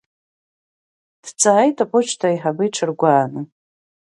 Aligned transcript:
Дҵааит 1.23 1.77
аԥошьҭа 1.83 2.27
аиҳабы 2.29 2.63
иҽыргәааны. 2.65 3.41